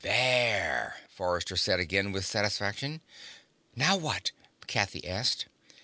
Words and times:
"There," 0.03 0.97
Forrester 1.15 1.55
said 1.55 1.79
again 1.79 2.11
with 2.11 2.25
satisfaction. 2.25 3.01
"Now 3.75 3.97
what?" 3.97 4.31
Kathy 4.65 5.07
asked. 5.07 5.45